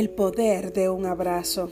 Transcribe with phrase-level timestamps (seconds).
[0.00, 1.68] El poder de un abrazo.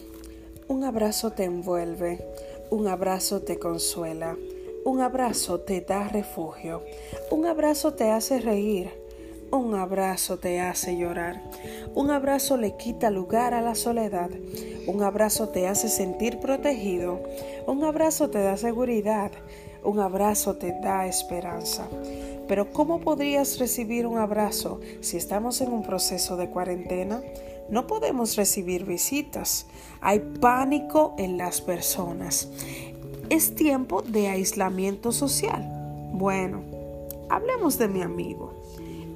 [0.69, 2.23] Un abrazo te envuelve,
[2.69, 4.37] un abrazo te consuela,
[4.85, 6.83] un abrazo te da refugio,
[7.31, 8.91] un abrazo te hace reír,
[9.51, 11.43] un abrazo te hace llorar,
[11.95, 14.29] un abrazo le quita lugar a la soledad,
[14.87, 17.23] un abrazo te hace sentir protegido,
[17.67, 19.31] un abrazo te da seguridad,
[19.83, 21.89] un abrazo te da esperanza.
[22.49, 27.21] Pero ¿cómo podrías recibir un abrazo si estamos en un proceso de cuarentena?
[27.71, 29.67] No podemos recibir visitas.
[30.01, 32.49] Hay pánico en las personas.
[33.29, 35.69] Es tiempo de aislamiento social.
[36.15, 36.63] Bueno,
[37.29, 38.55] hablemos de mi amigo.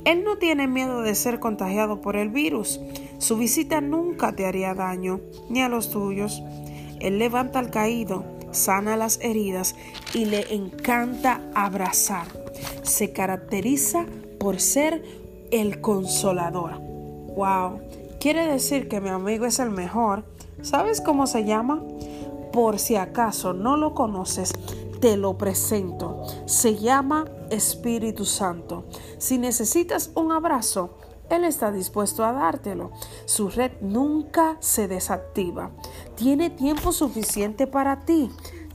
[0.05, 2.81] Él no tiene miedo de ser contagiado por el virus.
[3.19, 6.43] Su visita nunca te haría daño, ni a los tuyos.
[7.01, 9.75] Él levanta al caído, sana las heridas
[10.15, 12.27] y le encanta abrazar.
[12.83, 14.07] Se caracteriza
[14.39, 15.03] por ser
[15.51, 16.79] el consolador.
[17.37, 17.81] ¡Wow!
[18.21, 20.25] Quiere decir que mi amigo es el mejor.
[20.63, 21.83] ¿Sabes cómo se llama?
[22.53, 24.53] Por si acaso no lo conoces,
[25.01, 26.23] te lo presento.
[26.47, 28.85] Se llama Espíritu Santo.
[29.19, 30.91] Si necesitas un abrazo,
[31.33, 32.91] Él está dispuesto a dártelo.
[33.25, 35.71] Su red nunca se desactiva.
[36.15, 38.31] Tiene tiempo suficiente para ti.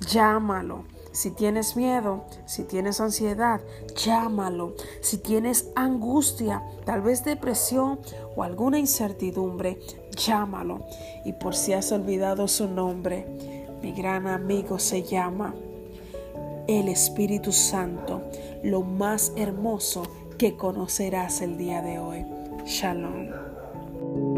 [0.09, 0.85] Llámalo.
[1.11, 3.61] Si tienes miedo, si tienes ansiedad,
[3.95, 4.73] llámalo.
[5.01, 7.99] Si tienes angustia, tal vez depresión
[8.35, 9.79] o alguna incertidumbre,
[10.15, 10.83] llámalo.
[11.25, 15.53] Y por si has olvidado su nombre, mi gran amigo se llama
[16.67, 18.23] el Espíritu Santo,
[18.63, 20.01] lo más hermoso
[20.39, 22.25] que conocerás el día de hoy.
[22.67, 24.36] Shalom.